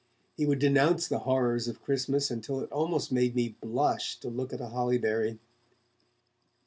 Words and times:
He 0.35 0.47
would 0.47 0.57
denounce 0.57 1.07
the 1.07 1.19
horrors 1.29 1.67
of 1.67 1.83
Christmas 1.83 2.31
until 2.31 2.59
it 2.61 2.71
almost 2.71 3.11
made 3.11 3.35
me 3.35 3.49
blush 3.61 4.17
to 4.21 4.29
look 4.31 4.51
at 4.51 4.59
a 4.59 4.69
holly 4.69 4.97
berry. 4.97 5.37